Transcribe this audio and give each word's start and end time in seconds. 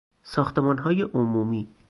ساختمانهای 0.23 1.01
عمومی 1.01 1.69